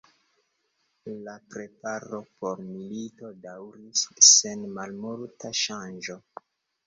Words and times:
La 1.25 1.33
preparo 1.55 2.21
por 2.39 2.63
milito 2.69 3.29
daŭris 3.43 4.03
sen 4.29 4.63
malmulta 4.79 5.55
ŝanĝo. 5.63 6.19